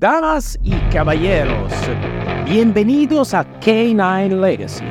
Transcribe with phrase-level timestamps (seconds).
[0.00, 1.72] Damas y caballeros,
[2.46, 4.84] bienvenidos a K9 Legacy.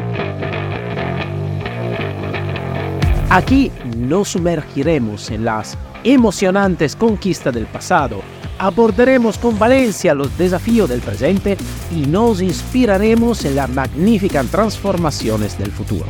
[3.29, 8.21] Aquí nos sumergiremos en las emocionantes conquistas del pasado,
[8.59, 11.55] abordaremos con valencia los desafíos del presente
[11.95, 16.05] y nos inspiraremos en las magníficas transformaciones del futuro.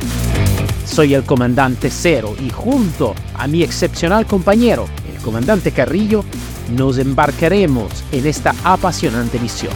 [0.84, 6.24] Soy el comandante Cero y junto a mi excepcional compañero, el comandante Carrillo,
[6.70, 9.72] nos embarcaremos en esta apasionante misión.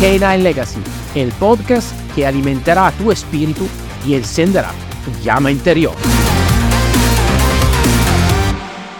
[0.00, 0.80] K9 Legacy,
[1.16, 3.66] el podcast que alimentará tu espíritu
[4.06, 4.70] y encenderá
[5.04, 5.94] tu llama interior.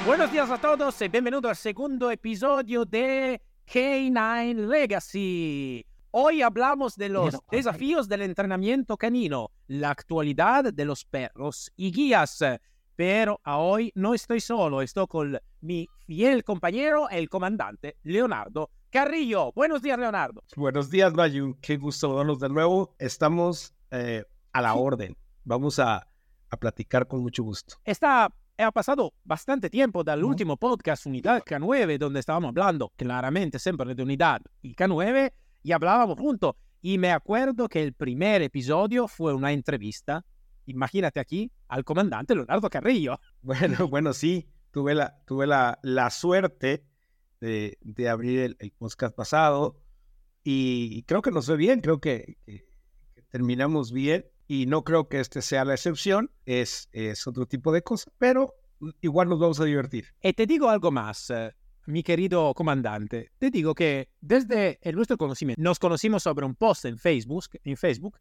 [0.04, 3.40] Buenos días a todos y bienvenidos al segundo episodio de
[3.72, 5.86] K9 Legacy.
[6.10, 12.42] Hoy hablamos de los desafíos del entrenamiento canino, la actualidad de los perros y guías.
[12.96, 19.52] Pero hoy no estoy solo, estoy con mi fiel compañero, el comandante Leonardo Carrillo.
[19.52, 20.42] Buenos días, Leonardo.
[20.56, 21.58] Buenos días, Mayu.
[21.60, 22.96] Qué gusto vernos de nuevo.
[22.98, 25.14] Estamos eh, a la orden.
[25.44, 26.08] Vamos a,
[26.48, 27.76] a, platicar con mucho gusto.
[27.84, 33.94] Está, ha pasado bastante tiempo del último podcast Unidad K9, donde estábamos hablando claramente siempre
[33.94, 36.54] de Unidad y K9 y hablábamos juntos.
[36.80, 40.24] Y me acuerdo que el primer episodio fue una entrevista,
[40.66, 43.20] imagínate aquí, al comandante Leonardo Carrillo.
[43.42, 46.84] Bueno, bueno, sí, tuve la, tuve la, la suerte
[47.40, 49.80] de, de abrir el, el, podcast pasado
[50.44, 52.64] y creo que nos fue bien, creo que, que,
[53.14, 57.70] que, terminamos bien y no creo que este sea la excepción, es, es otro tipo
[57.70, 58.54] de cosa, pero
[59.00, 60.06] igual nos vamos a divertir.
[60.22, 61.54] Y te digo algo más, eh,
[61.88, 66.84] mi querido comandante, te digo que desde el nuestro conocimiento nos conocimos sobre un post
[66.84, 68.18] en Facebook, en Facebook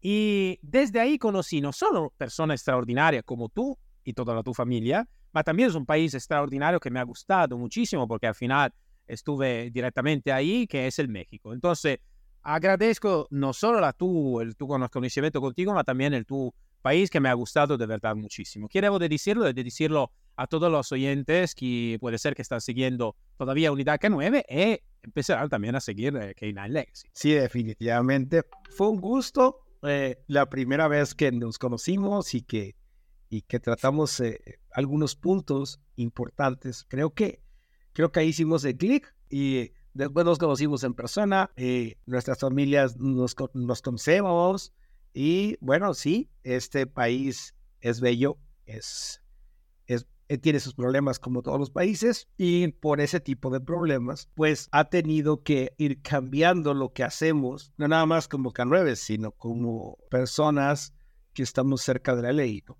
[0.00, 5.08] y desde ahí conocí no solo personas extraordinarias como tú y toda la tu familia,
[5.32, 8.72] pero también es un país extraordinario que me ha gustado muchísimo porque al final
[9.08, 11.52] estuve directamente ahí, que es el México.
[11.52, 11.98] Entonces,
[12.42, 17.18] agradezco no solo la tu, el tu conocimiento contigo, pero también el tu país que
[17.18, 18.68] me ha gustado de verdad muchísimo.
[18.68, 23.72] Quiero decirlo, de decirlo a todos los oyentes que puede ser que están siguiendo todavía
[23.72, 27.08] Unidad K9 y empezarán también a seguir eh, K9 Legacy.
[27.12, 28.44] Sí, definitivamente.
[28.70, 32.74] Fue un gusto eh, la primera vez que nos conocimos y que,
[33.28, 34.40] y que tratamos eh,
[34.72, 36.86] algunos puntos importantes.
[36.88, 37.42] Creo que,
[37.92, 42.96] creo que ahí hicimos el clic y después nos conocimos en persona, eh, nuestras familias
[42.96, 44.72] nos, nos conocemos
[45.12, 49.22] y bueno, sí, este país es bello, es,
[49.86, 50.06] es,
[50.38, 54.84] tiene sus problemas como todos los países y por ese tipo de problemas, pues ha
[54.84, 60.94] tenido que ir cambiando lo que hacemos, no nada más como K9, sino como personas
[61.32, 62.62] que estamos cerca de la ley.
[62.68, 62.78] ¿no?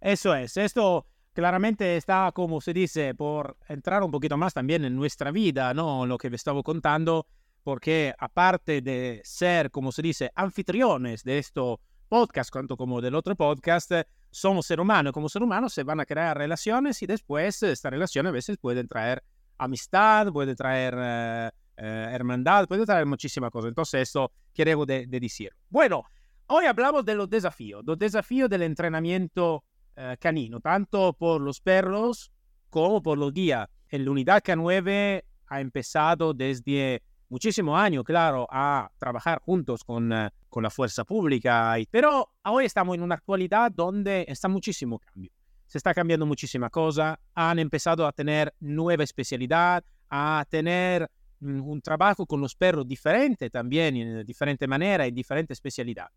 [0.00, 4.96] Eso es, esto claramente está, como se dice, por entrar un poquito más también en
[4.96, 6.04] nuestra vida, ¿no?
[6.04, 7.28] Lo que me estaba contando,
[7.62, 13.36] porque aparte de ser, como se dice, anfitriones de esto podcast, tanto como del otro
[13.36, 13.92] podcast,
[14.30, 15.12] somos ser humanos.
[15.12, 18.84] Como ser humanos se van a crear relaciones y después esta relación a veces puede
[18.84, 19.22] traer
[19.58, 23.68] amistad, puede traer eh, eh, hermandad, puede traer muchísimas cosas.
[23.68, 25.52] Entonces, esto quiero de, de decir.
[25.68, 26.04] Bueno,
[26.46, 29.64] hoy hablamos de los desafíos, los desafíos del entrenamiento
[29.96, 32.30] eh, canino, tanto por los perros
[32.70, 33.68] como por los guías.
[33.88, 40.28] En la unidad K9 ha empezado desde muchísimos años, claro, a trabajar juntos con, uh,
[40.48, 45.30] con la fuerza pública, pero hoy estamos en una actualidad donde está muchísimo cambio.
[45.66, 51.82] Se está cambiando muchísima cosa, han empezado a tener nueva especialidad, a tener um, un
[51.82, 56.08] trabajo con los perros diferente también, en diferente manera, en diferente especialidad.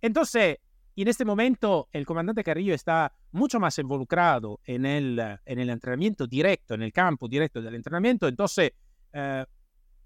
[0.00, 0.58] Entonces,
[1.02, 6.26] en este momento el comandante Carrillo está mucho más involucrado en el, en el entrenamiento
[6.26, 8.26] directo, en el campo directo del entrenamiento.
[8.26, 8.72] Entonces,
[9.12, 9.44] eh,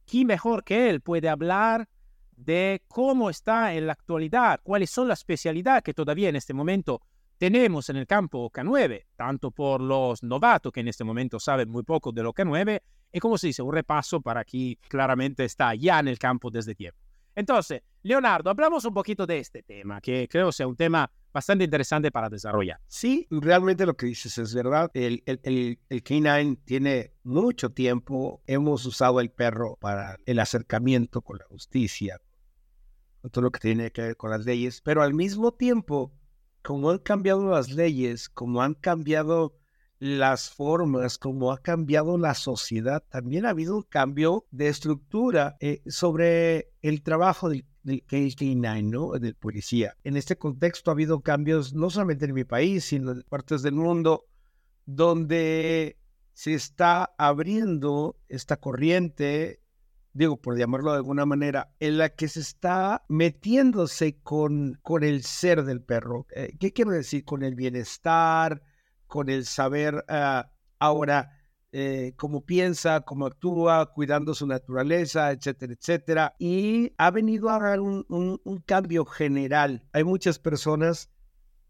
[0.06, 1.88] ¿quién mejor que él puede hablar
[2.36, 7.00] de cómo está en la actualidad, cuáles son las especialidades que todavía en este momento
[7.38, 11.82] tenemos en el campo K9, tanto por los novatos que en este momento saben muy
[11.82, 12.81] poco de lo K9,
[13.12, 16.75] y como se dice, un repaso para quien claramente está ya en el campo desde
[16.75, 16.98] tiempo.
[17.34, 22.11] Entonces, Leonardo, hablamos un poquito de este tema, que creo sea un tema bastante interesante
[22.11, 22.81] para desarrollar.
[22.87, 24.90] Sí, realmente lo que dices es verdad.
[24.94, 28.43] El, el, el, el K9 tiene mucho tiempo.
[28.46, 32.20] Hemos usado el perro para el acercamiento con la justicia,
[33.20, 36.12] con todo lo que tiene que ver con las leyes, pero al mismo tiempo,
[36.62, 39.56] como han cambiado las leyes, como han cambiado
[39.99, 45.81] las formas, como ha cambiado la sociedad, también ha habido un cambio de estructura eh,
[45.87, 49.12] sobre el trabajo del, del K9, ¿no?
[49.19, 49.96] Del policía.
[50.05, 53.75] En este contexto ha habido cambios no solamente en mi país, sino en partes del
[53.75, 54.26] mundo
[54.87, 55.99] donde
[56.32, 59.61] se está abriendo esta corriente,
[60.12, 65.23] digo, por llamarlo de alguna manera, en la que se está metiéndose con, con el
[65.25, 66.26] ser del perro.
[66.34, 67.25] Eh, ¿Qué quiero decir?
[67.25, 68.62] Con el bienestar,
[69.06, 71.42] con el saber ah, ahora
[71.74, 76.36] eh, cómo piensa, cómo actúa, cuidando su naturaleza, etcétera, etcétera.
[76.38, 79.82] Y ha venido a dar un, cambio general.
[79.94, 81.10] Hay muchas personas,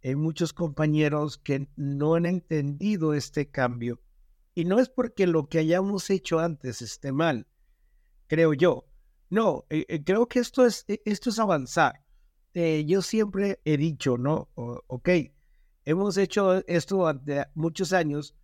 [0.03, 4.01] hay muchos compañeros que no han entendido este cambio.
[4.57, 7.47] Y no es porque lo que hayamos hecho antes esté mal,
[8.27, 8.87] creo yo.
[9.31, 12.03] No, eh, eh, creo que esto es, esto es avanzar.
[12.53, 14.49] yo siempre he dicho, ¿no?
[14.57, 15.09] ok,
[15.85, 18.35] hemos hecho esto durante muchos años,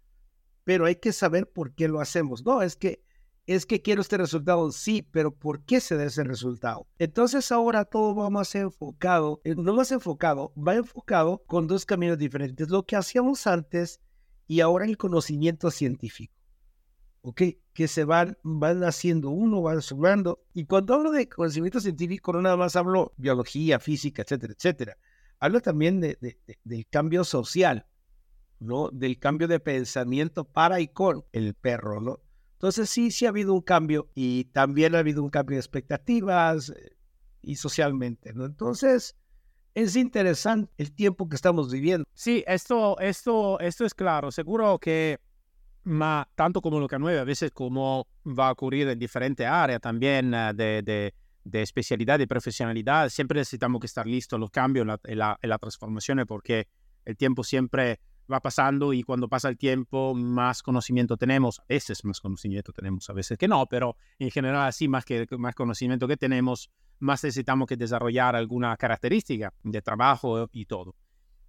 [0.69, 2.45] pero hay que saber por qué lo hacemos.
[2.45, 3.03] No, es que
[3.47, 6.87] es que quiero este resultado, sí, pero ¿por qué se da ese resultado?
[6.99, 12.19] Entonces ahora todo va más enfocado, eh, no más enfocado, va enfocado con dos caminos
[12.19, 12.69] diferentes.
[12.69, 14.03] Lo que hacíamos antes
[14.47, 16.35] y ahora el conocimiento científico.
[17.23, 17.41] ¿Ok?
[17.73, 20.45] Que se van, van haciendo uno, van sumando.
[20.53, 24.99] Y cuando hablo de conocimiento científico, no nada más hablo biología, física, etcétera, etcétera.
[25.41, 26.19] Hablo también de,
[26.63, 27.87] del cambio social.
[28.61, 28.91] ¿No?
[28.91, 32.21] Del cambio de pensamiento para y con el perro, ¿no?
[32.55, 36.71] Entonces sí, sí ha habido un cambio y también ha habido un cambio de expectativas
[36.71, 36.97] eh,
[37.41, 38.45] y socialmente, ¿no?
[38.45, 39.17] Entonces
[39.75, 42.05] es interesante el tiempo que estamos viviendo.
[42.15, 44.33] Sí, esto, esto, esto es claro.
[44.33, 45.21] Seguro que
[45.85, 49.81] ma, tanto como lo que nueve, a veces como va a ocurrir en diferentes áreas
[49.81, 51.15] también eh, de, de,
[51.45, 55.59] de, especialidad y profesionalidad, siempre necesitamos que estar listos los cambios y la, la, la
[55.59, 56.67] transformación porque
[57.05, 58.01] el tiempo siempre
[58.31, 63.09] va pasando y cuando pasa el tiempo más conocimiento tenemos, a veces más conocimiento tenemos,
[63.11, 67.25] a veces que no, pero en general sí, más, que, más conocimiento que tenemos, más
[67.25, 70.95] necesitamos que desarrollar alguna característica de trabajo y todo.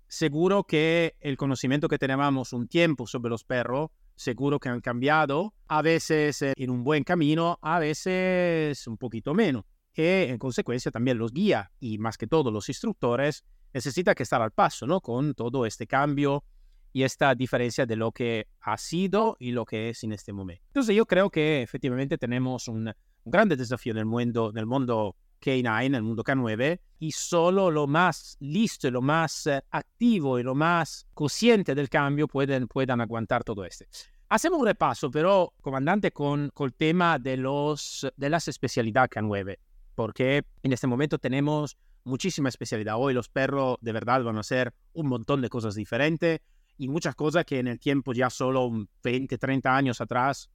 [0.08, 5.54] Seguro que el conocimiento que teníamos un tiempo sobre los perros, seguro que han cambiado,
[5.68, 9.66] a veces eh, en un buen camino, a veces un poquito menos.
[9.94, 13.44] Que en consecuencia también los guías y más que todo los instructores
[13.74, 15.02] necesitan que estar al paso ¿no?
[15.02, 16.44] con todo este cambio
[16.92, 20.64] y esta diferencia de lo que ha sido y lo que es en este momento.
[20.68, 22.92] Entonces yo creo que efectivamente tenemos un,
[23.26, 27.72] grande desafío en el mundo, en el mundo K9, en el mundo K9, y solo
[27.72, 33.02] lo más listo lo más eh, activo y lo más consciente del cambio pueden, puedan
[33.02, 33.86] aguantar todo esto.
[34.30, 39.58] Hacemos un repaso, pero, comandante, con, con el tema de, los, de las especialidades K9,
[39.96, 42.96] porque en este momento tenemos muchísima especialidad.
[42.98, 46.42] Hoy los perros de verdad van a hacer un montón de cosas diferentes
[46.80, 48.72] y muchas cosas que en el tiempo ya solo
[49.04, 50.50] 20, 30 años atrás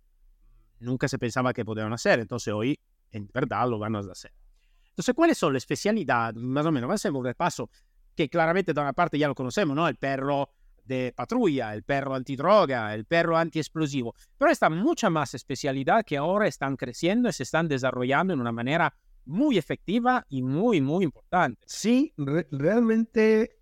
[0.81, 2.19] nunca se pensaba que podían hacer.
[2.19, 2.81] Entonces hoy
[3.11, 4.33] en verdad lo van a hacer.
[4.89, 6.43] Entonces, ¿cuáles son las especialidades?
[6.43, 7.69] Más o menos, vamos a hacer un repaso
[8.17, 9.87] que claramente de una parte ya lo conocemos, ¿no?
[9.87, 10.49] El perro
[10.83, 14.15] de patrulla, el perro antidroga, el perro antiexplosivo.
[14.39, 18.53] Pero está mucha más especialidad que ahora están creciendo y se están desarrollando en una
[18.53, 18.95] manera
[19.27, 21.61] muy efectiva y muy, muy importante.
[21.67, 23.59] Sí, realmente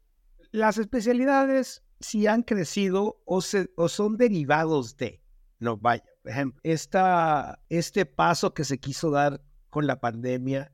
[0.53, 5.23] las especialidades si han crecido o, son derivados de.
[5.59, 9.41] No, vaya, por ejemplo, este paso que se quiso dar
[9.71, 10.73] con la pandemia,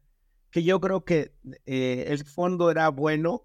[0.50, 1.34] que yo creo que
[1.66, 3.44] eh, el fondo era bueno,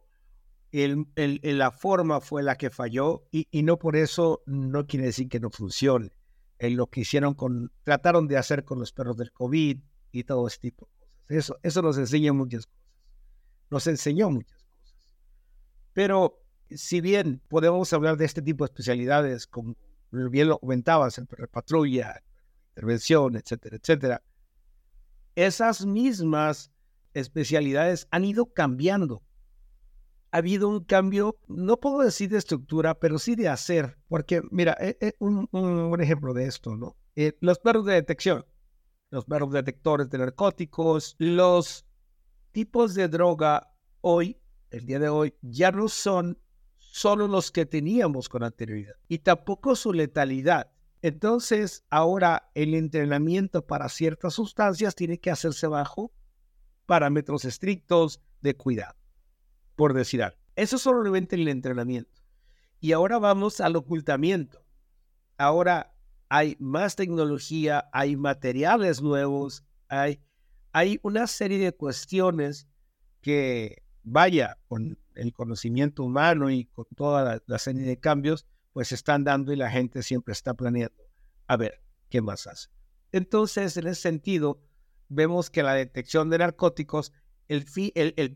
[0.72, 1.06] el,
[1.44, 5.40] la forma fue la que falló y, y, no por eso no quiere decir que
[5.40, 6.12] no funcione.
[6.60, 9.80] En lo que hicieron con, trataron de hacer con los perros del COVID
[10.12, 11.16] y todo ese tipo de cosas.
[11.28, 12.84] Eso, eso nos enseña muchas cosas.
[13.70, 15.16] Nos enseñó muchas cosas.
[15.92, 16.43] Pero
[16.76, 19.76] si bien podemos hablar de este tipo de especialidades, como
[20.12, 22.22] bien lo comentabas, en patrulla,
[22.70, 24.24] intervención, etcétera, etcétera,
[25.36, 26.72] esas mismas
[27.14, 29.24] especialidades han ido cambiando.
[30.32, 34.76] Ha habido un cambio, no puedo decir de estructura, pero sí de hacer, porque mira,
[34.80, 36.98] eh, eh, un, un, ejemplo de esto, ¿no?
[37.16, 38.44] Eh, los perros de detección,
[39.12, 41.86] los perros detectores de narcóticos, los
[42.52, 44.40] tipos de droga hoy,
[44.72, 46.40] el día de hoy, ya no son
[46.94, 50.70] solo los que teníamos con anterioridad y tampoco su letalidad.
[51.02, 56.14] Entonces, ahora el entrenamiento para ciertas sustancias tiene que hacerse bajo
[56.86, 58.94] parámetros estrictos de cuidado,
[59.76, 60.38] por decir algo.
[60.56, 62.22] Eso es solamente el entrenamiento.
[62.80, 64.64] Y ahora vamos al ocultamiento.
[65.38, 65.96] Ahora
[66.30, 70.22] hay más tecnología, hay materiales nuevos, hay,
[70.74, 72.68] hay una serie de cuestiones
[73.20, 79.24] que, vaya, con el conocimiento humano y con toda la, serie de cambios, pues están
[79.24, 81.04] dando y la gente siempre está planeando
[81.48, 82.70] a ver qué más hace.
[83.12, 84.62] Entonces, en ese sentido,
[85.10, 87.14] vemos que la detección de narcóticos,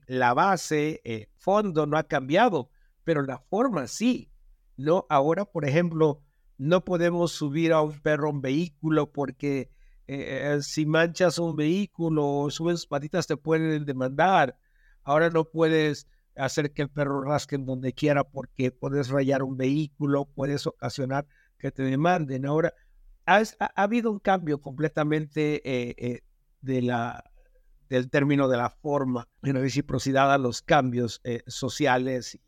[0.08, 2.70] la base, el eh, fondo no ha cambiado,
[3.04, 4.32] pero la forma sí.
[4.76, 5.06] ¿no?
[5.10, 6.22] Ahora, por ejemplo,
[6.58, 9.72] no podemos subir a un perro un vehículo porque
[10.08, 14.58] eh, si manchas un vehículo o subes patitas te pueden demandar.
[15.04, 16.08] Ahora no puedes
[16.38, 21.26] hacer que el perro rasque en donde quiera porque puedes rayar un vehículo, puedes ocasionar
[21.58, 22.46] que te demanden.
[22.46, 22.74] Ahora,
[23.26, 23.44] ha,
[23.76, 26.22] habido un cambio completamente eh, eh,
[26.62, 27.24] de la,
[27.90, 32.40] del término de la forma, de la reciprocidad a los cambios sociales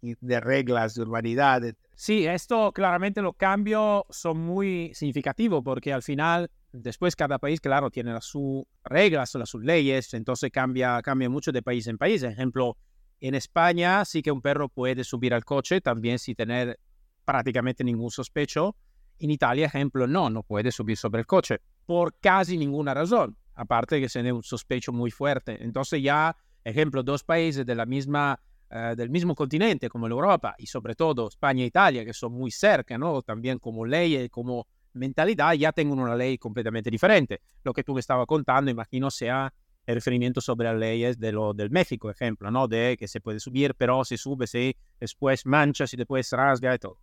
[0.00, 1.62] y de reglas de urbanidad.
[1.94, 7.90] Sí, esto claramente los cambios son muy significativos porque al final Después cada país, claro,
[7.90, 12.22] tiene sus reglas, sus leyes, entonces cambia, cambia mucho de país en país.
[12.22, 12.76] Ejemplo,
[13.20, 16.78] en España sí que un perro puede subir al coche también sin tener
[17.24, 18.76] prácticamente ningún sospecho.
[19.18, 23.96] En Italia, ejemplo, no, no puede subir sobre el coche por casi ninguna razón, aparte
[23.96, 25.62] de que se un sospecho muy fuerte.
[25.62, 28.38] Entonces ya, ejemplo, dos países de la misma,
[28.70, 32.50] eh, del mismo continente como Europa y sobre todo España e Italia, que son muy
[32.50, 33.22] cerca, ¿no?
[33.22, 37.40] También como leyes, como mentalidad ya tengan una ley completamente diferente.
[37.64, 39.52] Lo que tú me estabas contando, imagino, sea
[39.94, 42.68] referimiento sobre las leyes de lo, del México, ejemplo, ¿no?
[42.68, 46.78] De que se puede subir, pero se sube, si después mancha, si después rasga y
[46.78, 46.98] todo.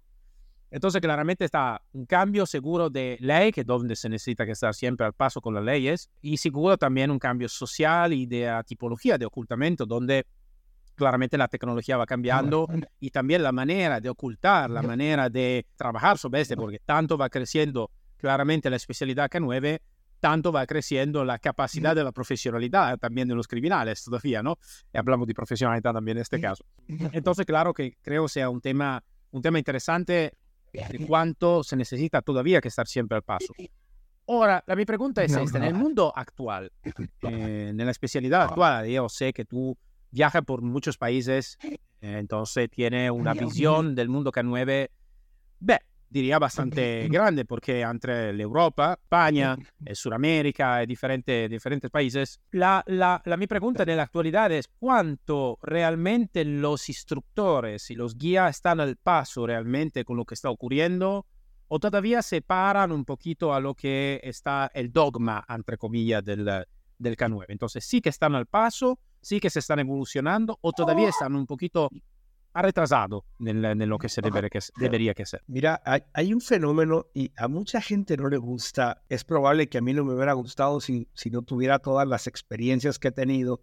[0.72, 4.74] Entonces, claramente está un cambio seguro de ley, que es donde se necesita que estar
[4.74, 9.18] siempre al paso con las leyes, y seguro también un cambio social y de tipología
[9.18, 10.25] de ocultamiento, donde
[10.96, 12.68] claramente la tecnología va cambiando
[13.00, 17.30] y también la manera de ocultar, la manera de trabajar sobre este, porque tanto va
[17.30, 19.80] creciendo claramente la especialidad K9,
[20.25, 24.58] tanto va creciendo la capacidad de la profesionalidad también de los criminales todavía, ¿no?
[24.91, 26.65] Y hablamos de profesionalidad también en este caso.
[26.88, 30.34] Entonces, claro que creo sea un tema, un tema interesante
[30.74, 33.53] de cuánto se necesita todavía que estar siempre al paso.
[34.27, 38.88] Ahora, la mi pregunta es esta, en el mundo actual, eh, en la especialidad actual,
[38.88, 39.77] yo sé que tú
[40.10, 41.60] viaja por muchos países,
[42.01, 44.89] entonces tiene una visión del mundo K9,
[45.60, 45.79] beh,
[46.10, 49.58] diría bastante grande, porque entre Europa, España,
[49.94, 55.60] Sudamérica y diferentes, diferentes países, la, la, la, mi pregunta en la actualidad es cuánto
[55.62, 61.26] realmente los instructores y los guías están al paso realmente con lo que está ocurriendo
[61.68, 66.46] o todavía se paran un poquito a lo que está el dogma, entre comillas, del,
[66.98, 67.46] del K9.
[67.50, 71.48] Entonces sí que están al paso, sí que se están evolucionando o todavía están un
[71.48, 71.90] poquito
[72.62, 75.44] retrasado en, lo que se debería que, debería que ser.
[75.48, 75.82] Mira,
[76.14, 79.04] hay, un fenómeno y a mucha gente no le gusta.
[79.10, 82.28] Es probable que a mí no me hubiera gustado si, si no tuviera todas las
[82.28, 83.62] experiencias que he tenido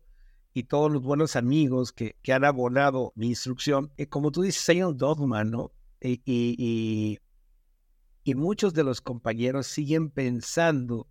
[0.54, 3.90] y todos los buenos amigos que, que han abonado mi instrucción.
[3.96, 5.72] Y como tú dices, hay un dogma, ¿no?
[6.00, 7.18] Y, y,
[8.24, 11.06] y, muchos de los compañeros siguen pensando.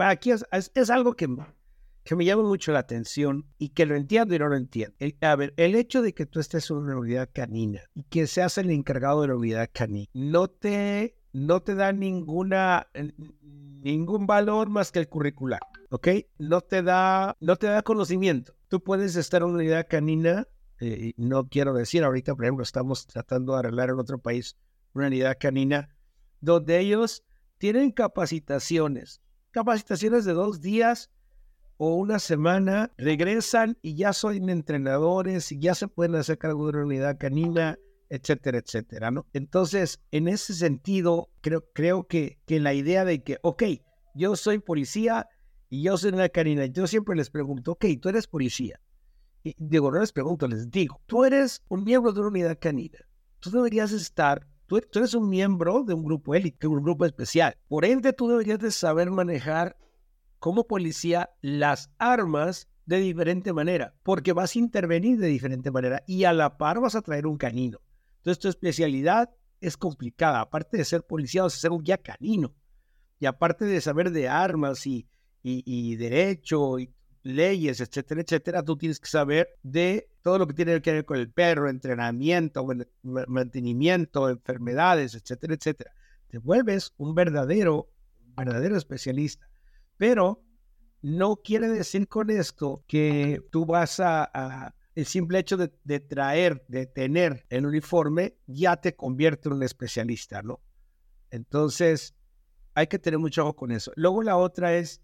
[0.00, 1.28] Aquí es, es algo que
[2.04, 4.96] que me llama mucho la atención y que lo entiendo y no lo entiendo.
[5.20, 8.58] a ver, el hecho de que tú estés en una unidad canina y que seas
[8.58, 12.88] el encargado de la unidad canina no te, no te da ninguna,
[13.82, 16.08] ningún valor más que el curricular, ¿ok?
[16.38, 18.54] No te da, no te da conocimiento.
[18.68, 20.46] Tú puedes estar en una unidad canina,
[20.80, 24.56] eh, no quiero decir ahorita, por ejemplo, estamos tratando de arreglar en otro país
[24.94, 25.90] una unidad canina
[26.40, 27.22] donde ellos
[27.58, 31.10] tienen capacitaciones, capacitaciones de dos días
[31.82, 36.76] o una semana, regresan y ya son entrenadores y ya se pueden hacer cargo de
[36.76, 37.78] una unidad canina,
[38.10, 39.24] etcétera, etcétera, ¿no?
[39.32, 43.62] Entonces, en ese sentido, creo, creo que, que la idea de que, ok,
[44.14, 45.26] yo soy policía
[45.70, 48.78] y yo soy una canina, yo siempre les pregunto, ok, tú eres policía.
[49.42, 52.98] Y digo, no les pregunto, les digo, tú eres un miembro de una unidad canina.
[53.38, 57.56] Tú deberías estar, tú, eres un miembro de un grupo élite, un grupo especial.
[57.68, 59.78] Por ende, tú deberías de saber manejar
[60.40, 66.24] como policía las armas de diferente manera, porque vas a intervenir de diferente manera y
[66.24, 67.80] a la par vas a traer un canino.
[68.16, 69.30] Entonces tu especialidad
[69.60, 72.54] es complicada, aparte de ser policía, vas a ser un guía canino.
[73.18, 75.06] Y aparte de saber de armas y,
[75.42, 76.90] y, derecho y
[77.22, 81.18] leyes, etcétera, etcétera, tú tienes que saber de todo lo que tiene que ver con
[81.18, 82.66] el perro, entrenamiento,
[83.02, 85.92] mantenimiento, enfermedades, etcétera, etcétera.
[86.28, 87.90] Te vuelves un verdadero,
[88.36, 89.49] verdadero especialista.
[90.00, 90.42] Pero
[91.02, 96.86] no quiere decir con esto que tú vas a, el simple hecho de, traer, de
[96.86, 100.62] tener el uniforme, ya te convierte en un especialista, ¿no?
[101.30, 102.14] Entonces,
[102.72, 103.92] hay que tener mucho ojo con eso.
[103.94, 105.02] Luego la otra es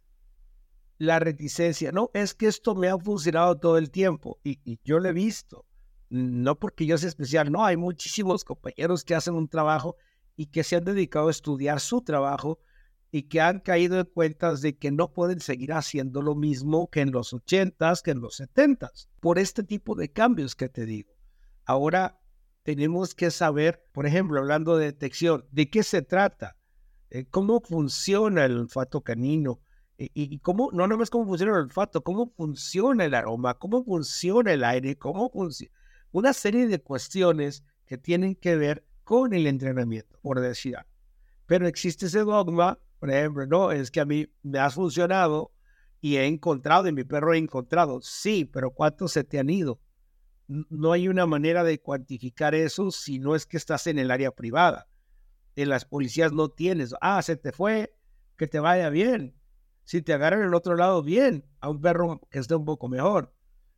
[0.96, 1.92] la reticencia.
[1.92, 5.12] No, es que esto me ha funcionado todo el tiempo y, y yo lo he
[5.12, 5.66] visto.
[6.08, 9.96] No porque yo sea especial, no, hay muchísimos compañeros que hacen un trabajo
[10.36, 12.60] y que se han dedicado a estudiar su trabajo
[13.10, 17.00] y que han caído en cuentas de que no pueden seguir haciendo lo mismo que
[17.00, 21.12] en los 80s, que en los 70s, por este tipo de cambios que te digo.
[21.64, 22.20] Ahora,
[22.62, 26.56] tenemos que saber, por ejemplo, hablando de detección, de qué se trata,
[27.10, 29.60] eh, cómo funciona el olfato canino,
[29.98, 34.62] y, cómo, no nomás cómo funciona el olfato, cómo funciona el aroma, cómo funciona el
[34.62, 35.72] aire, cómo funciona
[36.12, 40.76] una serie de cuestiones que tienen que ver con el entrenamiento, por decir
[41.46, 45.52] Pero existe ese dogma, por ejemplo, no, es que a mí me ha funcionado
[46.00, 48.00] y he encontrado, y mi perro he encontrado.
[48.02, 49.80] Sí, pero ¿cuántos se te han ido?
[50.46, 54.30] No hay una manera de cuantificar eso si no es que estás en el área
[54.30, 54.88] privada.
[55.56, 57.96] En las policías no tienes, ah, se te fue,
[58.36, 59.34] que te vaya bien.
[59.84, 62.88] Si te agarran en el otro lado, bien, a un perro que esté un poco
[62.88, 63.32] mejor.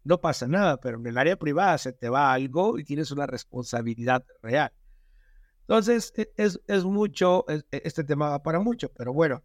[0.04, 3.26] No pasa nada, pero en el área privada se te va algo y tienes una
[3.26, 4.72] responsabilidad real.
[5.68, 9.42] Entonces, e, es, es mucho, e, este tema va para mucho, pero bueno,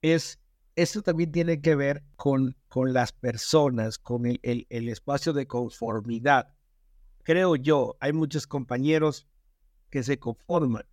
[0.00, 0.38] es,
[0.76, 6.54] esto también tiene que ver con, con las personas, con el, el, espacio de conformidad.
[7.24, 9.26] Creo yo, hay muchos compañeros
[9.90, 10.84] que se conforman,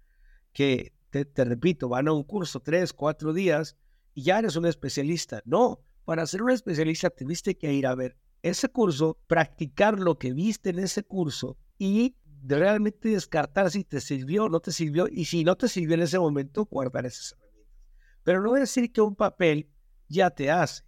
[0.51, 3.77] que, te, te repito, van a un curso tres, cuatro días
[4.15, 5.43] y ya eres un especialista.
[5.45, 10.33] No, para ser un especialista tuviste que ir a ver ese curso, practicar lo que
[10.33, 12.15] viste en ese curso y
[12.45, 16.19] realmente descartar si te sirvió no te sirvió y si no te sirvió en ese
[16.19, 17.75] momento, guardar esas herramientas.
[18.23, 19.69] Pero no decir que un papel
[20.07, 20.83] ya te hace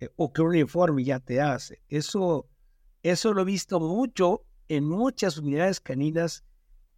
[0.00, 1.82] eh, o que un informe ya te hace.
[1.88, 2.48] Eso,
[3.02, 6.44] eso lo he visto mucho en muchas unidades caninas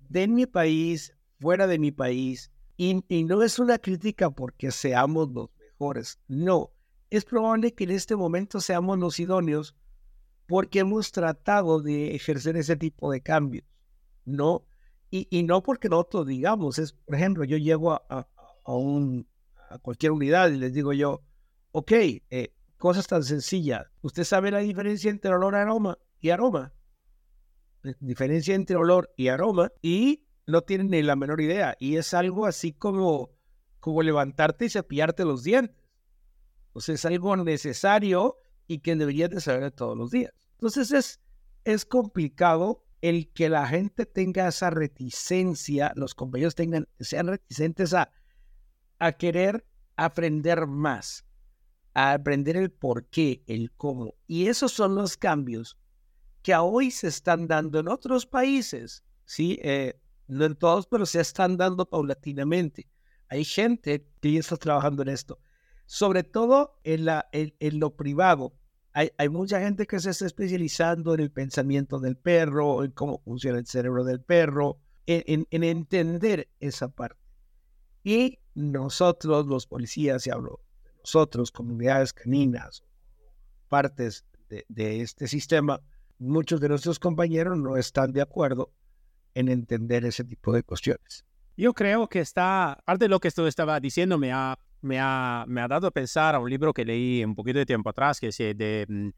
[0.08, 5.30] de mi país, fuera de mi país, y, y no es una crítica porque seamos
[5.32, 6.73] los mejores, no,
[7.11, 9.75] es probable que en este momento seamos los idóneos
[10.47, 13.65] porque hemos tratado de ejercer ese tipo de cambios,
[14.25, 14.65] ¿no?
[15.11, 18.29] Y, no porque nosotros digamos, es, por ejemplo, yo llego a,
[18.65, 19.26] a, un,
[19.71, 21.23] a cualquier unidad y les digo yo,
[21.73, 26.75] ok, eh, cosas tan sencillas, ¿usted sabe la diferencia entre olor aroma y aroma?
[27.85, 31.76] Eh, diferencia entre olor y aroma y no tienen ni la menor idea.
[31.79, 33.31] Y es algo así como,
[33.81, 35.76] como levantarte y cepillarte los dientes.
[36.76, 40.33] Sea, es algo necesario y que deberías de saber todos los días.
[40.52, 41.21] Entonces es,
[41.65, 48.11] es complicado el que la gente tenga esa reticencia, los compañeros tengan, sean reticentes a,
[48.99, 51.25] a querer aprender más,
[51.95, 54.15] a aprender el por qué, el cómo.
[54.26, 55.79] Y esos son los cambios
[56.43, 59.59] que hoy se están dando en otros países, ¿sí?
[59.63, 62.89] Eh, no en todos, pero se están dando paulatinamente.
[63.29, 65.39] Hay gente que ya está trabajando en esto
[65.87, 68.52] sobre todo en, la, en, lo privado.
[68.99, 73.19] Hay, hay, mucha gente que se está especializando en el pensamiento del perro, en cómo
[73.19, 77.21] funciona el cerebro del perro, en, en, entender esa parte.
[78.02, 82.85] Y nosotros, los policías, y hablo de nosotros, comunidades caninas,
[83.69, 85.82] partes de, de este sistema,
[86.19, 88.73] muchos de nuestros compañeros no están de acuerdo
[89.35, 91.26] en entender ese tipo de cuestiones.
[91.54, 95.44] Yo creo que está, parte de lo que esto estaba diciendo me ha me ha,
[95.46, 98.18] me ha dado a pensar a un libro que leí un poquito de tiempo atrás,
[98.18, 99.08] que es de, mm,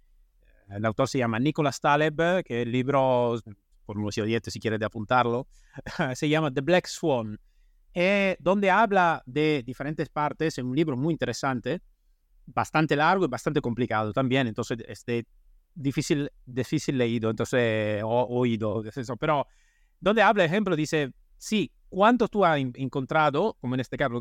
[0.77, 3.41] el autor se llama Nicholas Taleb, que el libro,
[3.85, 5.47] por si oyente si quiere de apuntarlo,
[6.15, 7.39] se llama The Black Swan,
[7.95, 11.81] eh, donde habla de diferentes partes, en un libro muy interesante,
[12.47, 15.27] bastante largo y bastante complicado también, entonces es de
[15.75, 18.83] difícil, difícil leído, entonces, o, oído,
[19.19, 19.47] pero
[20.01, 24.21] donde habla, ejemplo, dice, sí, cuánto tú has encontrado, como en este caso,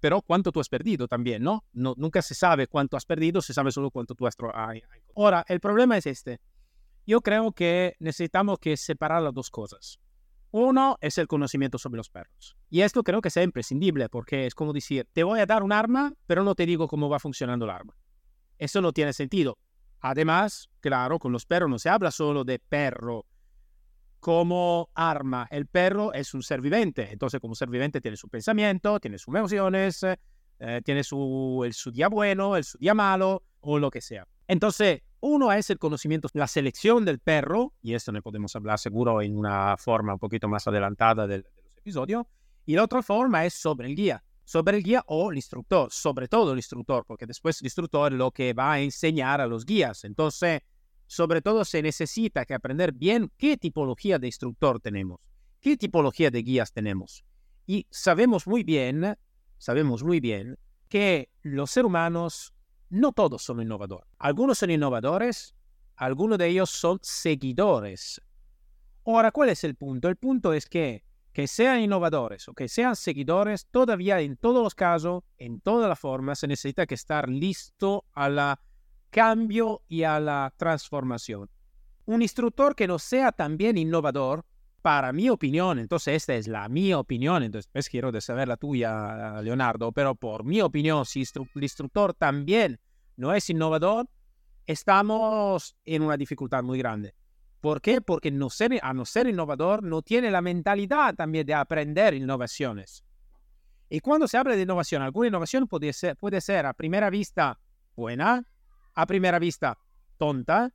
[0.00, 1.64] pero cuánto tú has perdido también, ¿no?
[1.72, 1.94] ¿no?
[1.96, 4.36] Nunca se sabe cuánto has perdido, se sabe solo cuánto tú has
[5.14, 6.40] Ahora, el problema es este.
[7.06, 10.00] Yo creo que necesitamos que separar las dos cosas.
[10.50, 12.56] Uno es el conocimiento sobre los perros.
[12.70, 15.72] Y esto creo que es imprescindible porque es como decir, te voy a dar un
[15.72, 17.96] arma, pero no te digo cómo va funcionando el arma.
[18.58, 19.58] Eso no tiene sentido.
[20.00, 23.26] Además, claro, con los perros no se habla solo de perro,
[24.24, 25.46] como arma.
[25.50, 29.34] El perro es un ser viviente, entonces como ser viviente tiene su pensamiento, tiene sus
[29.34, 34.00] emociones, eh, tiene su, el, su día bueno, el su día malo o lo que
[34.00, 34.26] sea.
[34.48, 39.20] Entonces, uno es el conocimiento, la selección del perro, y esto ne podemos hablar seguro
[39.20, 42.24] en una forma un poquito más adelantada de, de los episodios,
[42.64, 46.28] y la otra forma es sobre el guía, sobre el guía o el instructor, sobre
[46.28, 49.66] todo el instructor, porque después el instructor es lo que va a enseñar a los
[49.66, 50.02] guías.
[50.04, 50.62] Entonces,
[51.14, 55.20] sobre todo se necesita que aprender bien qué tipología de instructor tenemos,
[55.60, 57.24] qué tipología de guías tenemos.
[57.66, 59.16] Y sabemos muy bien,
[59.56, 62.52] sabemos muy bien que los seres humanos
[62.90, 64.08] no todos son innovadores.
[64.18, 65.54] Algunos son innovadores,
[65.94, 68.20] algunos de ellos son seguidores.
[69.06, 70.08] Ahora, ¿cuál es el punto?
[70.08, 74.76] El punto es que que sean innovadores o que sean seguidores, todavía en todos los
[74.76, 78.60] casos, en toda la forma, se necesita que estar listo a la
[79.14, 81.48] cambio y a la transformación.
[82.04, 84.44] Un instructor que no sea también innovador
[84.82, 89.40] para mi opinión, entonces esta es la mi opinión, entonces pues quiero saber la tuya,
[89.40, 92.80] Leonardo, pero por mi opinión, si el instructor también
[93.16, 94.08] no es innovador,
[94.66, 97.14] estamos en una dificultad muy grande.
[97.60, 98.00] ¿Por qué?
[98.00, 103.04] Porque no ser, a no ser innovador no tiene la mentalidad también de aprender innovaciones.
[103.88, 107.60] Y cuando se habla de innovación, alguna innovación puede ser, puede ser a primera vista
[107.94, 108.44] buena,
[108.94, 109.78] a primera vista
[110.16, 110.72] tonta,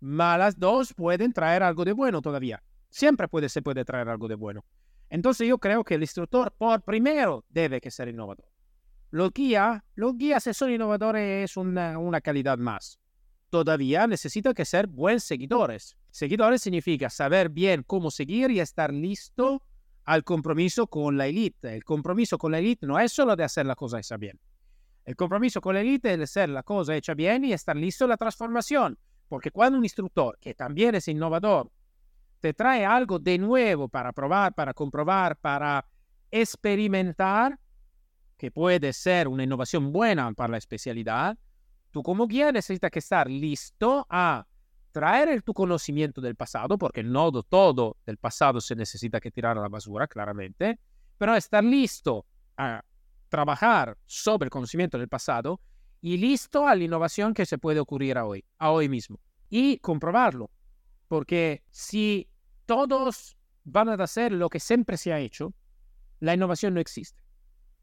[0.00, 2.62] malas dos pueden traer algo de bueno todavía.
[2.88, 4.64] Siempre puede, se puede traer algo de bueno.
[5.08, 8.46] Entonces yo creo que el instructor por primero debe que ser innovador.
[9.10, 12.98] Los guías, los guías si son innovadores es una, una calidad más.
[13.50, 15.96] Todavía necesita que ser buenos seguidores.
[16.10, 19.62] Seguidores significa saber bien cómo seguir y estar listo
[20.04, 21.74] al compromiso con la élite.
[21.74, 24.40] El compromiso con la élite no es solo de hacer la cosa hecha bien.
[25.06, 28.08] El compromiso con la élite es hacer la cosa hecha bien y estar listo a
[28.08, 28.98] la transformación.
[29.28, 31.70] Porque cuando un instructor, que también es innovador,
[32.40, 35.86] te trae algo de nuevo para probar, para comprobar, para
[36.30, 37.58] experimentar,
[38.36, 41.38] que puede ser una innovación buena para la especialidad,
[41.92, 44.44] tú como guía necesitas que estar listo a
[44.90, 49.56] traer el, tu conocimiento del pasado, porque no todo del pasado se necesita que tirar
[49.56, 50.80] a la basura, claramente,
[51.16, 52.82] pero estar listo a
[53.36, 55.60] trabajar sobre el conocimiento del pasado
[56.00, 59.20] y listo a la innovación que se puede ocurrir a hoy, a hoy mismo,
[59.50, 60.50] y comprobarlo.
[61.06, 62.30] Porque si
[62.64, 65.52] todos van a hacer lo que siempre se ha hecho,
[66.20, 67.22] la innovación no existe.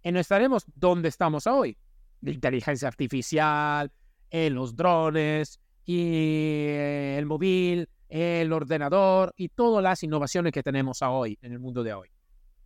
[0.02, 1.78] Y no estaremos donde estamos hoy.
[2.22, 3.92] La inteligencia artificial,
[4.32, 6.66] los drones, y
[7.16, 11.94] el móvil, el ordenador y todas las innovaciones que tenemos hoy en el mundo de
[11.94, 12.10] hoy.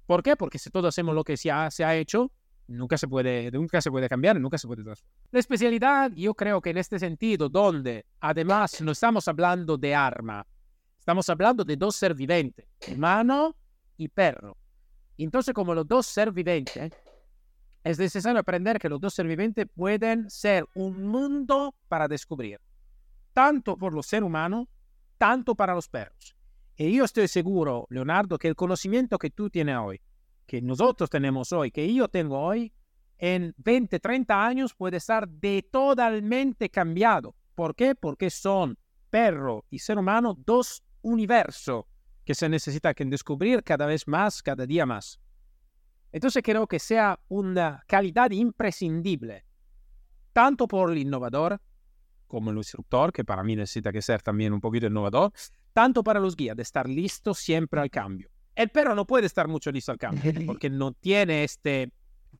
[0.05, 0.37] ¿Por qué?
[0.37, 2.31] Porque si todos hacemos lo que se ha, se ha hecho,
[2.67, 5.15] nunca se puede, nunca se puede cambiar, nunca se puede transformar.
[5.31, 10.45] La especialidad, yo creo que en este sentido, donde además no estamos hablando de arma,
[10.99, 13.55] estamos hablando de dos ser viventes, humano
[13.97, 14.57] y perro.
[15.17, 16.91] Entonces, como los dos ser viventes,
[17.83, 22.59] es necesario aprender que los dos ser viventes pueden ser un mundo para descubrir,
[23.33, 24.67] tanto por los seres humanos,
[25.17, 26.35] tanto para los perros.
[26.75, 29.99] Y yo estoy seguro, Leonardo, que el conocimiento que tú tienes hoy,
[30.47, 32.73] que nosotros tenemos hoy, que yo tengo hoy,
[33.19, 37.35] en 20, 30 años puede estar de totalmente cambiado.
[37.53, 37.95] ¿Por qué?
[37.95, 38.77] Porque son
[39.09, 41.85] perro y ser humano dos universos
[42.23, 45.19] que se necesita que descubrir cada vez más, cada día más.
[46.11, 49.45] Entonces creo que sea una calidad imprescindible,
[50.33, 51.59] tanto por el innovador
[52.27, 55.31] como el instructor, que para mí necesita que ser también un poquito innovador,
[55.73, 58.29] tanto para los guías, de estar listo siempre al cambio.
[58.57, 61.91] El perro no puede estar mucho listo al cambio, porque no tiene este,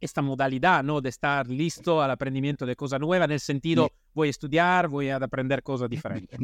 [0.02, 1.00] esta modalidad, ¿no?
[1.00, 5.10] De estar listo al aprendimiento de cosas nuevas, en el sentido, voy a estudiar, voy
[5.10, 6.40] a aprender cosas diferentes.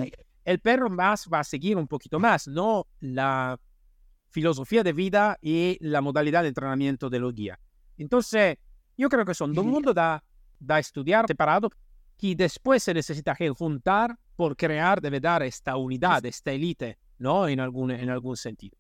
[0.45, 3.59] El perro más va a seguir un poquito más, no la
[4.29, 7.57] filosofía de vida y la modalidad de entrenamiento de los guías.
[7.97, 8.57] Entonces,
[8.95, 10.23] yo creo que son dos mundos da,
[10.59, 11.71] da estudiar separado
[12.19, 17.47] y después se necesita juntar por crear, debe dar esta unidad, esta élite, ¿no?
[17.47, 18.77] En algún, en algún sentido.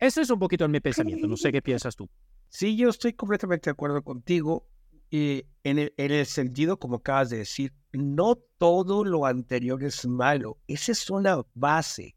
[0.00, 1.26] Eso es un poquito mi pensamiento.
[1.26, 2.08] No sé qué piensas tú.
[2.48, 4.66] Sí, yo estoy completamente de acuerdo contigo.
[5.10, 10.58] En el, en el sentido, como acabas de decir, no todo lo anterior es malo.
[10.66, 12.16] Esa es una base,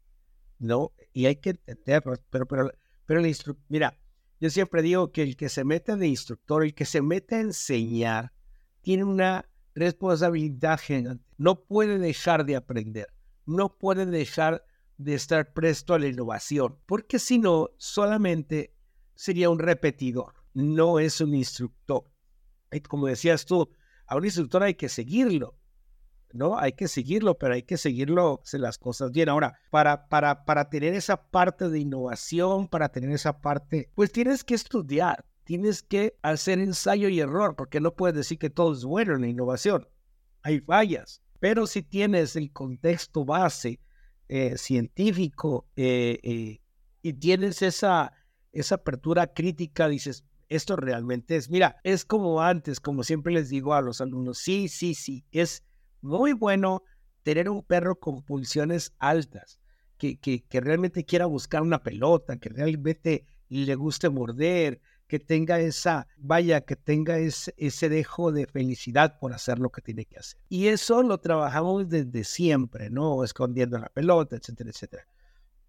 [0.58, 0.92] ¿no?
[1.12, 2.14] Y hay que entenderlo.
[2.30, 2.70] Pero, pero,
[3.04, 3.36] pero el
[3.68, 3.98] mira,
[4.40, 7.40] yo siempre digo que el que se mete de instructor, el que se mete a
[7.40, 8.32] enseñar,
[8.80, 11.24] tiene una responsabilidad gigante.
[11.36, 13.08] No puede dejar de aprender.
[13.44, 14.64] No puede dejar
[14.96, 18.74] de estar presto a la innovación, porque si no, solamente
[19.14, 22.04] sería un repetidor, no es un instructor.
[22.88, 23.70] Como decías tú,
[24.06, 25.58] a un instructor hay que seguirlo,
[26.32, 26.58] ¿no?
[26.58, 29.28] Hay que seguirlo, pero hay que seguirlo, hacer las cosas bien.
[29.28, 34.42] Ahora, para, para, para tener esa parte de innovación, para tener esa parte, pues tienes
[34.42, 38.84] que estudiar, tienes que hacer ensayo y error, porque no puedes decir que todo es
[38.84, 39.88] bueno en la innovación.
[40.42, 43.80] Hay fallas, pero si tienes el contexto base,
[44.36, 46.60] eh, científico eh, eh,
[47.02, 48.12] y tienes esa,
[48.50, 53.74] esa apertura crítica, dices, esto realmente es, mira, es como antes, como siempre les digo
[53.74, 55.62] a los alumnos, sí, sí, sí, es
[56.00, 56.82] muy bueno
[57.22, 59.60] tener un perro con pulsiones altas,
[59.98, 64.80] que, que, que realmente quiera buscar una pelota, que realmente le guste morder,
[65.14, 69.80] que tenga esa, vaya, que tenga ese, ese dejo de felicidad por hacer lo que
[69.80, 70.40] tiene que hacer.
[70.48, 73.22] Y eso lo trabajamos desde siempre, ¿no?
[73.22, 75.06] Escondiendo la pelota, etcétera, etcétera.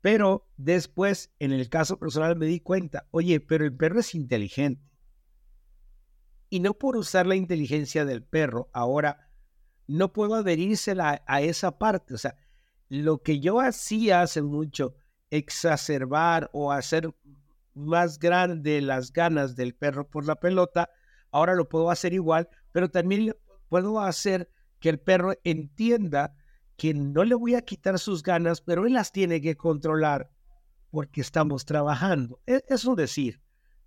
[0.02, 4.82] Pero después, en el caso personal, me di cuenta, oye, pero el perro es inteligente.
[6.50, 9.30] Y no por usar la inteligencia del perro, ahora
[9.86, 12.16] no puedo adherirse a esa parte.
[12.16, 12.36] O sea,
[12.90, 14.96] lo que yo hacía hace mucho
[15.30, 17.14] exacerbar o hacer
[17.76, 20.90] más grande las ganas del perro por la pelota,
[21.32, 23.36] ahora lo puedo hacer igual, pero también
[23.70, 26.36] puedo hacer que el perro entienda
[26.78, 30.30] que no le voy a quitar sus ganas, pero él las tiene que controlar
[30.92, 32.40] porque estamos trabajando.
[32.46, 33.42] E-, es un decir,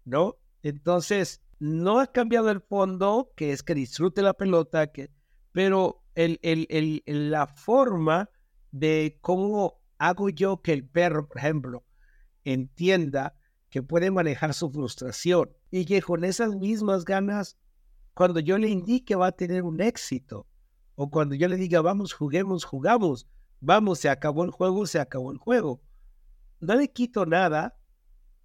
[0.04, 0.36] ¿no?
[0.62, 5.10] Entonces, no ha cambiado el fondo, que es que disfrute la pelota, que,
[5.52, 8.30] pero el, el, el, la forma
[8.70, 11.84] de cómo hago yo que el perro, por ejemplo,
[12.44, 13.37] entienda
[13.70, 17.56] que puede manejar su frustración y que con esas mismas ganas,
[18.14, 20.46] cuando yo le indique va a tener un éxito,
[20.94, 23.26] o cuando yo le diga vamos, juguemos, jugamos,
[23.60, 25.80] vamos, se acabó el juego, se acabó el juego.
[26.60, 27.78] No le quito nada,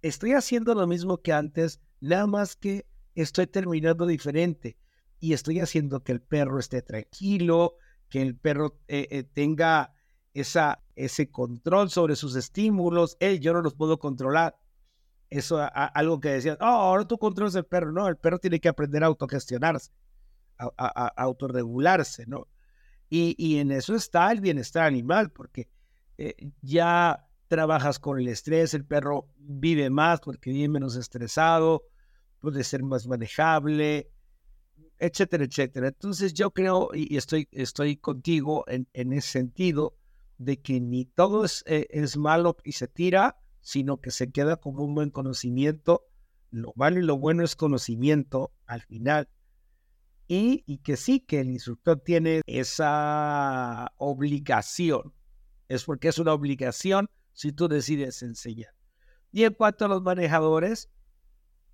[0.02, 4.76] estoy haciendo lo mismo que antes, nada más que estoy terminando diferente
[5.20, 7.76] y estoy haciendo que el perro esté tranquilo,
[8.08, 9.94] que el perro eh, eh, tenga
[10.34, 13.16] esa, ese control sobre sus estímulos.
[13.20, 14.56] Él, yo no los puedo controlar.
[15.30, 17.92] Eso, algo que decían, oh, ahora tú controlas el perro.
[17.92, 19.90] No, el perro tiene que aprender a autogestionarse,
[20.58, 22.46] a, autorregularse, ¿no?
[23.10, 25.68] Y, y, en eso está el bienestar animal, porque
[26.18, 31.84] eh, ya trabajas con el estrés, el perro vive más porque vive menos estresado,
[32.40, 34.10] puede ser más manejable,
[34.98, 35.88] etcétera, etcétera.
[35.88, 39.96] Entonces yo creo, y estoy, estoy contigo en, en ese sentido,
[40.38, 44.54] de que ni todo es, eh, es, malo y se tira, sino que se queda
[44.54, 46.06] como un buen conocimiento.
[46.52, 49.28] Lo malo y lo bueno es conocimiento al final.
[50.28, 55.12] Y, que sí, que el instructor tiene esa obligación.
[55.68, 58.72] Es porque es una obligación si tú decides enseñar.
[59.32, 60.88] Y en cuanto a los manejadores,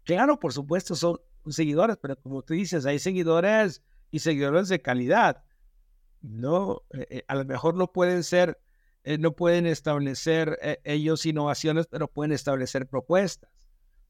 [0.05, 5.45] Claro, por supuesto, son seguidores, pero como tú dices, hay seguidores y seguidores de calidad.
[6.21, 8.61] No, eh, eh, a lo mejor no pueden ser,
[9.05, 13.51] eh, no pueden establecer ellos innovaciones, pero pueden establecer propuestas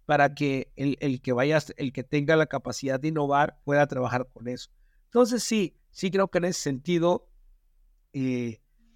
[0.07, 4.29] para que el, el, que vaya, el que tenga la capacidad de innovar pueda trabajar
[4.33, 4.71] con eso.
[5.05, 7.29] Entonces sí, sí creo que en ese sentido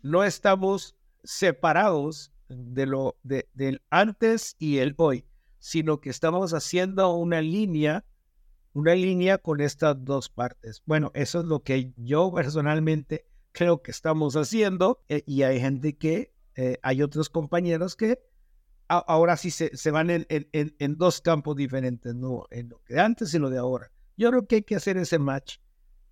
[0.03, 5.25] no estamos separados de lo de, del antes y el hoy
[5.65, 8.05] sino que estamos haciendo una línea,
[8.75, 10.83] una línea con estas dos partes.
[10.85, 13.25] Bueno, eso es lo que yo personalmente
[13.55, 18.21] creo que estamos haciendo eh, y hay gente que, eh, hay otros compañeros que
[18.89, 22.45] ahora sí se, se van en, en, dos campos diferentes, ¿no?
[22.51, 23.91] En lo de antes y lo de ahora.
[24.17, 25.59] Yo creo que hay que hacer ese match.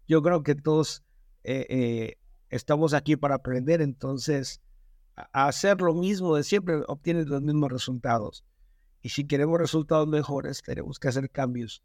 [0.09, 1.05] Yo creo que todos
[1.45, 2.17] eh,
[2.49, 4.63] estamos aquí para aprender, entonces
[5.17, 8.45] a hacer lo mismo de siempre obtienes los mismos resultados.
[9.03, 11.83] Y si queremos resultados mejores, tenemos que hacer cambios,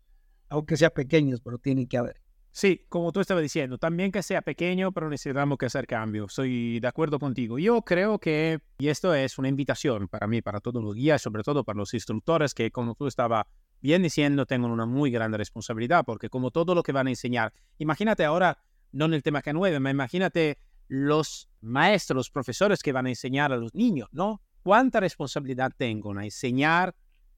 [0.49, 2.21] aunque sea pequeños, pero tienen que haber.
[2.57, 6.33] Sí, como tú estabas diciendo, también que sea pequeño, pero necesitamos que hacer cambios.
[6.33, 7.59] Soy de acuerdo contigo.
[7.59, 11.43] Yo creo que, y esto es una invitación para mí, para todos los guías, sobre
[11.43, 13.45] todo para los instructores, que como tú estabas
[13.79, 17.53] bien diciendo, tengan una muy grande responsabilidad, porque como todo lo que van a enseñar,
[17.77, 18.57] imagínate ahora,
[18.91, 23.53] no en el tema K9, pero imagínate los maestros, los profesores que van a enseñar
[23.53, 24.41] a los niños, ¿no?
[24.63, 26.95] ¿Cuánta responsabilidad tengo en enseñar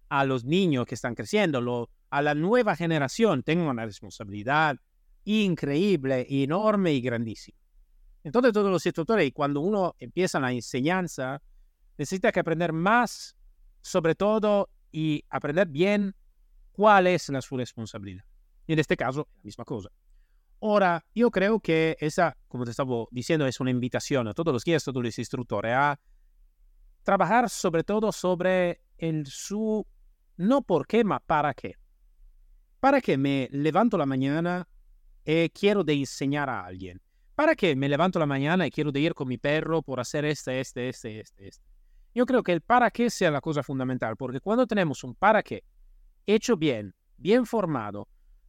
[0.08, 4.80] a los niños que están creciendo, a la nueva generación, tengo una responsabilidad
[5.26, 7.58] increíble, enorme y grandísima.
[8.24, 11.42] Entonces todos los instructores, cuando uno empieza la enseñanza,
[11.98, 13.36] necesita que aprender más
[13.82, 16.16] sobre todo y aprender bien
[16.72, 18.24] cuál es la su responsabilidad.
[18.68, 19.90] Y en este caso, la misma cosa.
[20.62, 24.64] Ahora, yo creo que esa, como te estaba diciendo, es una invitación a todos los
[24.64, 26.00] guías, a todos los instructores, a
[27.04, 29.88] trabajar sobre todo sobre el su
[30.38, 31.76] no por qué, ma para qué.
[32.80, 34.68] Para qué me levanto la mañana
[35.32, 37.00] y quiero de enseñar a alguien.
[37.36, 40.26] ¿Para qué me levanto la mañana y quiero de ir con mi perro por hacer
[40.26, 41.66] este, este, este, este, este?
[42.16, 45.44] Yo creo que el para qué sea la cosa fundamental, porque cuando tenemos un para
[45.44, 45.64] qué
[46.26, 48.08] hecho bien, bien formado,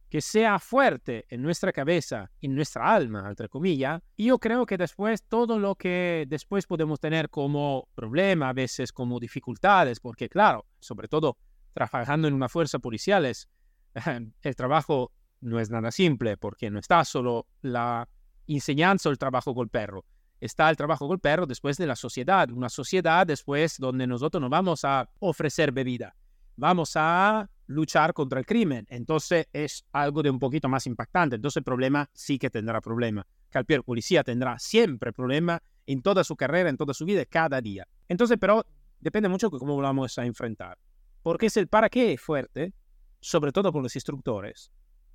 [0.09, 5.23] que sea fuerte en nuestra cabeza, en nuestra alma, entre comillas, yo creo que después
[5.23, 11.07] todo lo que después podemos tener como problema, a veces como dificultades, porque claro, sobre
[11.07, 11.37] todo
[11.73, 13.47] trabajando en una fuerza policial es,
[14.41, 18.07] el trabajo no es nada simple porque no está solo la
[18.47, 20.05] enseñanza o el trabajo con el perro.
[20.39, 24.41] Está el trabajo con el perro después de la sociedad, una sociedad después donde nosotros
[24.41, 26.15] no vamos a ofrecer bebida,
[26.55, 28.85] vamos a luchar contra el crimen.
[28.89, 31.35] Entonces es algo de un poquito más impactante.
[31.35, 33.25] Entonces el problema sí que tendrá problema.
[33.53, 37.85] El policía tendrá siempre problema en toda su carrera, en toda su vida, cada día.
[38.07, 38.65] Entonces, pero
[38.99, 40.77] depende mucho de cómo vamos a enfrentar
[41.23, 42.73] porque es el para qué fuerte,
[43.19, 44.71] sobre todo por los instructores.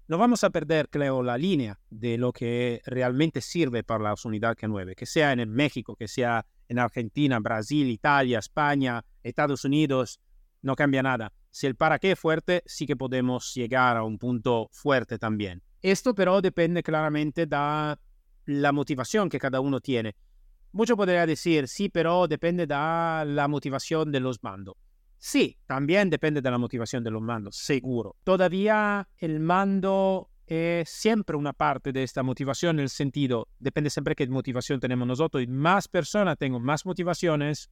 [0.09, 4.57] No vamos a perder, creo, la línea de lo que realmente sirve para la unidad
[4.57, 10.21] K9, que sea en México, que sea en Argentina, Brasil, Italia, España, Estados Unidos,
[10.63, 11.33] no cambia nada.
[11.51, 15.61] Si el para qué es fuerte, sí que podemos llegar a un punto fuerte también.
[15.83, 17.97] Esto pero depende claramente de
[18.47, 20.15] la motivación que cada uno tiene.
[20.71, 24.77] Mucho podría decir, sí, pero depende de la motivación de los mandos.
[25.19, 28.17] Sí, también depende de la motivación de los mandos, seguro.
[28.23, 34.15] Todavía el mando es siempre una parte de esta motivación en el sentido, depende siempre
[34.15, 37.71] qué motivación tenemos nosotros, y más personas tengo más motivaciones,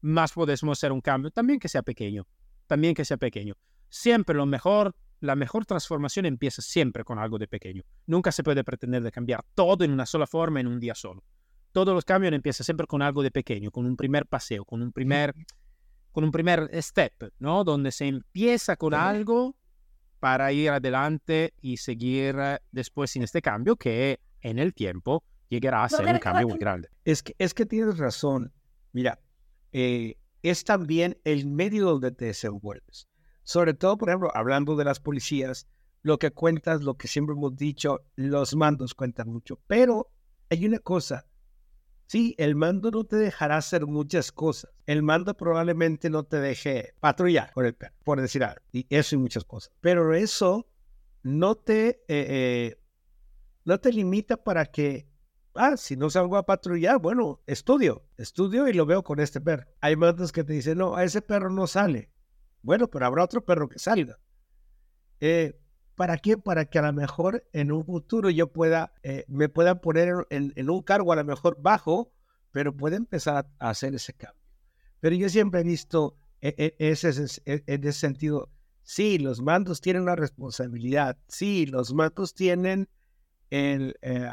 [0.00, 2.26] más podemos hacer un cambio, también que sea pequeño,
[2.66, 3.54] también que sea pequeño.
[3.88, 7.82] Siempre lo mejor, la mejor transformación empieza siempre con algo de pequeño.
[8.06, 11.24] Nunca se puede pretender de cambiar todo en una sola forma en un día solo.
[11.72, 14.92] Todos los cambios empiezan siempre con algo de pequeño, con un primer paseo, con un
[14.92, 15.34] primer
[16.14, 17.64] con un primer step, ¿no?
[17.64, 19.56] Donde se empieza con algo
[20.20, 25.82] para ir adelante y seguir eh, después en este cambio que en el tiempo llegará
[25.82, 26.88] a ser un cambio muy grande.
[27.04, 28.52] Es que, es que tienes razón.
[28.92, 29.18] Mira,
[29.72, 33.08] eh, es también el medio donde te desenvuelves.
[33.42, 35.66] Sobre todo, por ejemplo, hablando de las policías,
[36.02, 39.58] lo que cuentas, lo que siempre hemos dicho, los mandos cuentan mucho.
[39.66, 40.12] Pero
[40.48, 41.26] hay una cosa,
[42.06, 44.70] Sí, el mando no te dejará hacer muchas cosas.
[44.86, 48.60] El mando probablemente no te deje patrullar con el perro, por decir algo.
[48.72, 49.72] Y eso y muchas cosas.
[49.80, 50.68] Pero eso
[51.22, 52.80] no te, eh, eh,
[53.64, 55.08] no te limita para que,
[55.54, 59.66] ah, si no salgo a patrullar, bueno, estudio, estudio y lo veo con este perro.
[59.80, 62.10] Hay mandos que te dicen, no, a ese perro no sale.
[62.60, 64.18] Bueno, pero habrá otro perro que salga.
[65.20, 65.58] Eh,
[65.94, 66.36] ¿Para qué?
[66.36, 70.70] Para que a lo mejor en un futuro yo pueda, eh, me pueda poner en,
[70.70, 72.12] un cargo a lo mejor bajo,
[72.50, 74.42] pero pueda empezar a hacer ese cambio.
[75.00, 77.10] Pero yo siempre he visto e, e, ese,
[77.44, 78.50] e, en ese sentido,
[78.82, 82.88] sí, los mandos tienen una responsabilidad, sí, los mandos tienen
[83.50, 84.30] el, eh,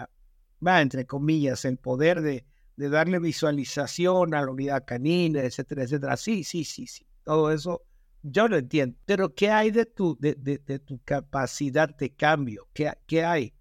[0.65, 2.45] va, entre comillas, el poder de,
[2.75, 6.17] de darle visualización a la unidad canina, etcétera, etcétera.
[6.17, 7.05] Sí, sí, sí, sí.
[7.23, 7.83] Todo eso
[8.23, 12.67] yo lo entiendo, pero ¿qué hay de tu, de, de, tu capacidad de cambio?
[12.73, 13.53] ¿Qué, qué hay?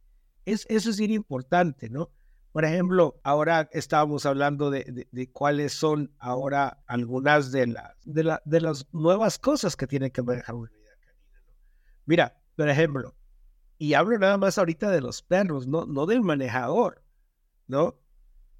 [0.44, 2.10] Es, eso es importante, ¿no?
[2.52, 8.42] Por ejemplo, ahora estábamos hablando de, de, cuáles son ahora algunas de, las de, la,
[8.44, 11.40] de las nuevas cosas que tiene que manejar una unidad canina.
[11.44, 11.52] ¿no?
[12.06, 13.14] Mira, por ejemplo,
[13.78, 17.04] y hablo nada más ahorita de los perros, no, no del manejador,
[17.68, 18.00] ¿no?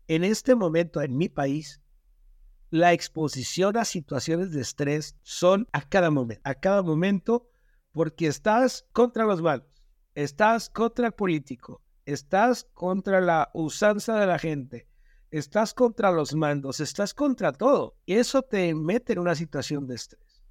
[0.07, 1.83] En este momento en mi país
[2.71, 7.49] la exposición a situaciones de estrés son a cada momento, a cada momento,
[7.93, 9.67] porque estás contra los malos,
[10.15, 14.87] estás contra el político, estás contra la usanza de la gente,
[15.31, 17.97] estás contra los mandos, estás contra todo.
[18.07, 20.43] Y eso te mete en una situación de estrés.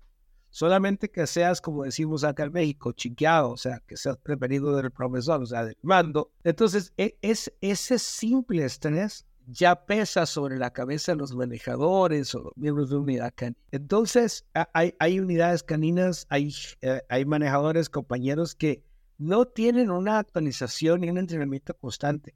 [0.52, 4.92] Solamente que seas, como decimos acá en México, chiqueado, o sea, que seas preferido del
[4.92, 6.32] profesor, o sea, del mando.
[6.44, 12.40] Entonces, e, es ese simple estrés ya pesa sobre la cabeza de los manejadores o
[12.44, 13.58] los miembros de unidad canina.
[13.72, 18.84] Entonces, hay, hay unidades caninas, hay, eh, hay manejadores, compañeros que
[19.18, 22.36] no tienen una actualización ni un entrenamiento constante.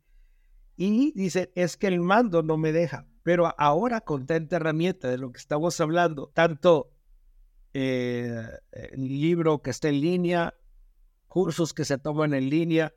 [0.76, 3.06] Y dicen, es que el mando no me deja.
[3.22, 6.92] Pero ahora con tanta herramienta de lo que estamos hablando, tanto
[7.74, 8.44] eh,
[8.96, 10.54] libro que está en línea,
[11.28, 12.94] cursos que se toman en línea,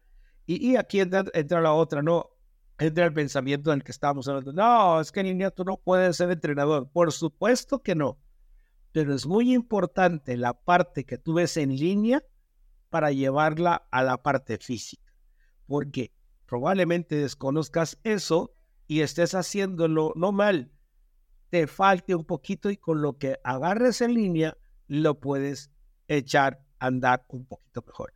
[0.47, 2.36] y, y aquí entra la otra, ¿no?
[2.79, 4.53] Entra el pensamiento en el que estábamos hablando.
[4.53, 6.89] No, es que niña, tú no puedes ser entrenador.
[6.91, 8.19] Por supuesto que no.
[8.93, 12.25] Pero es muy importante la parte que tú ves en línea
[12.91, 15.13] para llevarla a la parte física.
[15.67, 16.13] Porque
[16.47, 18.55] probablemente desconozcas eso
[18.87, 20.71] y estés haciéndolo no mal.
[21.51, 25.71] Te falte un poquito y con lo que agarres en línea lo puedes
[26.09, 28.13] echar a andar un poquito mejor.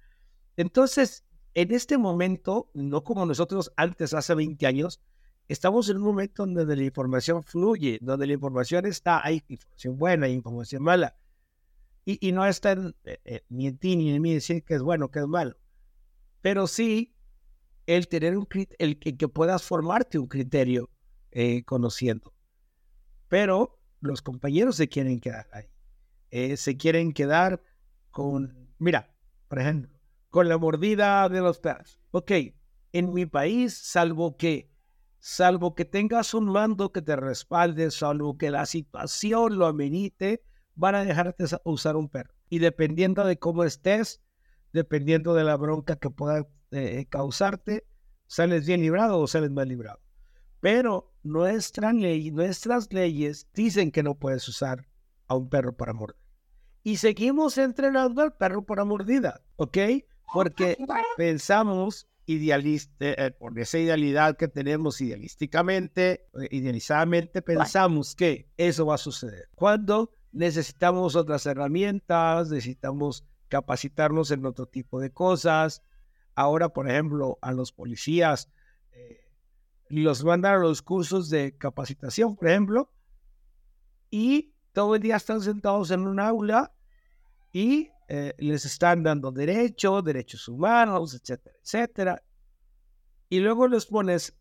[0.56, 5.00] Entonces, en este momento, no como nosotros antes, hace 20 años,
[5.48, 10.26] estamos en un momento donde la información fluye, donde la información está, hay información buena,
[10.26, 11.16] hay información mala.
[12.04, 14.82] Y, no está en, eh, eh, ni en ti ni en mí decir que es
[14.82, 15.56] bueno, que es malo.
[16.40, 17.14] Pero sí
[17.86, 20.90] el tener un el que, puedas formarte un criterio
[21.30, 22.32] eh, conociendo.
[23.28, 26.56] Pero los compañeros se quieren quedar ahí.
[26.56, 27.62] se quieren quedar
[28.10, 29.14] con, mira,
[29.46, 29.99] por ejemplo,
[30.30, 32.00] con la mordida de los perros.
[32.12, 32.32] Ok,
[32.92, 34.70] en mi país, salvo que,
[35.18, 40.42] salvo que tengas un mando que te respalde, salvo que la situación lo amerite,
[40.74, 42.32] van a dejarte usar un perro.
[42.48, 44.20] Y dependiendo de cómo estés,
[44.72, 47.86] dependiendo de la bronca que pueda eh, causarte,
[48.26, 50.00] sales bien librado o sales mal librado.
[50.60, 54.86] Pero nuestra ley, nuestras leyes dicen que no puedes usar
[55.26, 56.16] a un perro para morder.
[56.82, 59.78] Y seguimos entrenando al perro para mordida, ¿ok?
[60.32, 60.76] Porque
[61.16, 68.94] pensamos idealista, eh, por esa idealidad que tenemos idealísticamente, eh, idealizadamente, pensamos que eso va
[68.94, 69.48] a suceder.
[69.54, 75.82] Cuando necesitamos otras herramientas, necesitamos capacitarnos en otro tipo de cosas.
[76.34, 78.48] Ahora, por ejemplo, a los policías
[78.92, 79.20] eh,
[79.88, 82.92] los mandan a los cursos de capacitación, por ejemplo,
[84.08, 86.72] y todo el día están sentados en un aula
[87.52, 92.22] y eh, les están dando derechos, derechos humanos, etcétera, etcétera.
[93.28, 94.36] Y luego los pones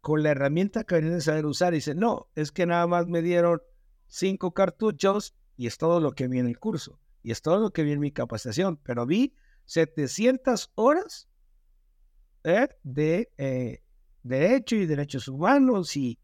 [0.00, 3.06] con la herramienta que vienen a saber usar y dicen, no, es que nada más
[3.06, 3.60] me dieron
[4.06, 6.98] cinco cartuchos y es todo lo que vi en el curso.
[7.22, 8.78] Y es todo lo que vi en mi capacitación.
[8.82, 9.34] Pero vi
[9.66, 11.28] 700 horas
[12.42, 12.68] ¿eh?
[12.84, 13.82] de eh,
[14.22, 16.18] derecho y derechos humanos y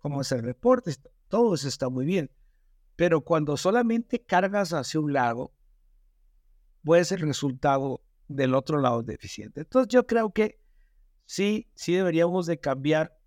[0.00, 0.98] cómo hacer reportes.
[1.28, 2.30] Todo eso está muy bien.
[2.96, 5.52] Pero cuando solamente cargas hacia un lado,
[6.86, 9.62] puede ser el resultado del otro lado deficiente.
[9.62, 10.60] Entonces yo creo que
[11.24, 13.18] sí, sí deberíamos de cambiar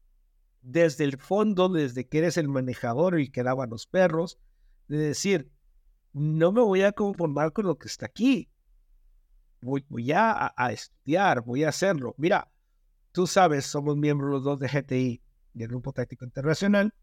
[0.62, 4.40] desde el fondo, desde que eres el manejador y que daba los perros,
[4.88, 5.52] de decir,
[6.14, 8.50] no me voy a conformar con lo que está aquí.
[9.60, 12.16] Voy, voy a, estudiar, voy a hacerlo.
[12.18, 12.50] Mira,
[13.12, 15.22] tú sabes, somos miembros los dos de GTI,
[15.54, 16.94] del Grupo Táctico Internacional,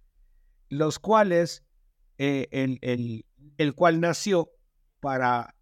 [0.70, 1.64] los cuales,
[2.16, 3.26] eh, el, el,
[3.58, 4.50] el cual nació
[5.00, 5.55] para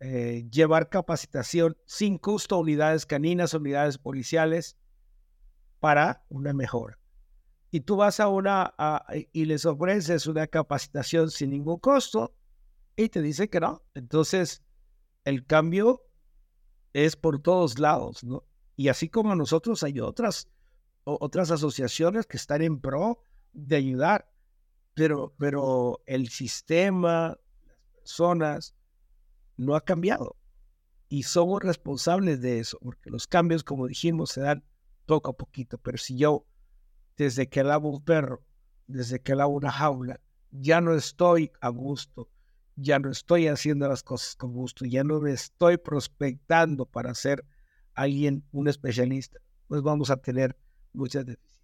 [0.00, 4.76] eh, llevar capacitación sin costo a unidades caninas, unidades policiales
[5.80, 6.98] para una mejora.
[7.70, 8.74] Y tú vas a una
[9.32, 12.34] y les ofreces una capacitación sin ningún costo
[12.96, 13.82] y te dice que no.
[13.94, 14.62] Entonces,
[15.24, 16.02] el cambio
[16.92, 18.44] es por todos lados, ¿no?
[18.76, 20.48] Y así como nosotros hay otras,
[21.04, 23.20] otras asociaciones que están en pro
[23.52, 24.30] de ayudar,
[24.94, 28.74] pero, pero el sistema, las personas,
[29.58, 30.36] no ha cambiado.
[31.10, 34.64] Y somos responsables de eso, porque los cambios, como dijimos, se dan
[35.04, 35.76] poco a poquito.
[35.78, 36.46] Pero si yo,
[37.16, 38.42] desde que lavo un perro,
[38.86, 42.30] desde que lavo una jaula, ya no estoy a gusto,
[42.76, 47.44] ya no estoy haciendo las cosas con gusto, ya no me estoy prospectando para ser
[47.94, 50.56] alguien, un especialista, pues vamos a tener
[50.92, 51.58] muchas deficiencias.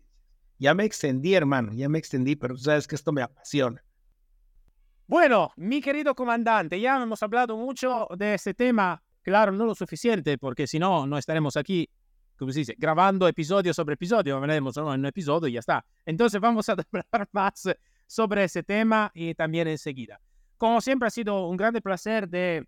[0.59, 3.84] Ya me extendí, hermano, ya me extendí, pero sabes que esto me apasiona.
[5.07, 9.03] Bueno, mi querido comandante, ya hemos hablado mucho de este tema.
[9.21, 11.91] Claro, no lo suficiente, porque si no, no estaremos aquí,
[12.39, 14.41] como se dice, grabando episodio sobre episodio.
[14.41, 15.85] Veremos en un episodio y ya está.
[16.07, 17.69] Entonces vamos a hablar más
[18.07, 20.19] sobre ese tema y también enseguida.
[20.57, 22.67] Como siempre, ha sido un grande placer de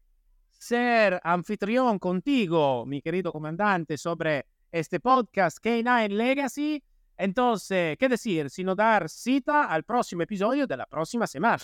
[0.51, 6.85] ser anfitrión contigo, mi querido comandante, sobre este podcast K9 Legacy.
[7.17, 8.51] Entonces, ¿qué decir?
[8.51, 11.63] Sino dar cita al próximo episodio de la próxima semana.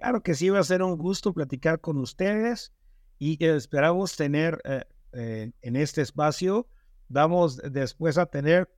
[0.00, 2.72] Claro que sí, va a ser un gusto platicar con ustedes
[3.18, 6.68] y esperamos tener eh, eh, en este espacio,
[7.08, 8.72] vamos después a tener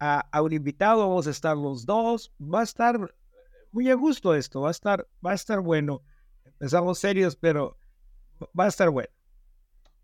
[0.00, 3.14] a, un invitado, vamos a estar los dos, va a estar
[3.72, 6.02] muy a gusto esto, va a estar, va a estar bueno.
[6.44, 7.78] Empezamos serios, pero
[8.58, 9.08] va a estar bueno.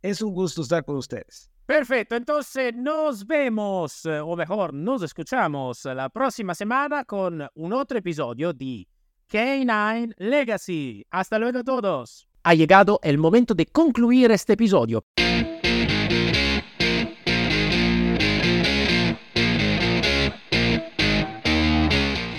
[0.01, 1.51] Es un gusto estar con ustedes.
[1.67, 7.99] Perfecto, entonces nos vemos, eh, o mejor, nos escuchamos la próxima semana con un otro
[7.99, 8.87] episodio de
[9.31, 11.05] K9 Legacy.
[11.11, 12.29] Hasta luego todos.
[12.45, 15.05] Ha llegado el momento de concluir este episodio.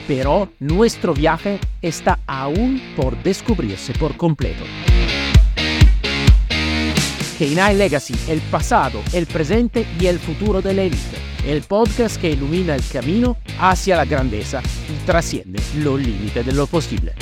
[0.08, 4.64] Pero nuestro viaje está aún por descubrirse por completo.
[7.40, 12.32] K9 Legacy, el pasado, el presente y el futuro de la élite el podcast que
[12.32, 17.14] ilumina el camino hacia la grandeza y trasciende los límites de lo posible.